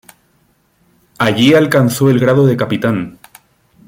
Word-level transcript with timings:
Allí 1.19 1.53
alcanzó 1.53 2.09
el 2.09 2.17
grado 2.19 2.47
de 2.47 2.57
capitán. 2.57 3.19